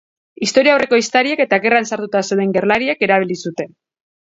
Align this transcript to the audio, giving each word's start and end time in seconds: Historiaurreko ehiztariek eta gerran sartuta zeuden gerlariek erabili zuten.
Historiaurreko 0.45 0.97
ehiztariek 0.99 1.43
eta 1.45 1.61
gerran 1.67 1.87
sartuta 1.91 2.23
zeuden 2.31 2.57
gerlariek 2.59 3.07
erabili 3.11 3.41
zuten. 3.47 3.73